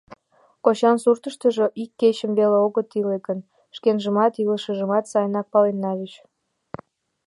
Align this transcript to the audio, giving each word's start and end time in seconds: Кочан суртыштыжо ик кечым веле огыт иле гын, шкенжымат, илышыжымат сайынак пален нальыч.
Кочан 0.63 0.97
суртыштыжо 1.03 1.65
ик 1.81 1.91
кечым 1.99 2.31
веле 2.39 2.57
огыт 2.65 2.89
иле 2.99 3.17
гын, 3.27 3.39
шкенжымат, 3.75 4.33
илышыжымат 4.41 5.05
сайынак 5.11 5.47
пален 5.53 5.77
нальыч. 5.83 6.13